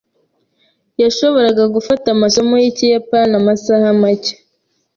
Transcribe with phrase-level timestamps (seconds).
[1.01, 4.33] Yashoboraga gufata amasomo yikiyapani amasaha make.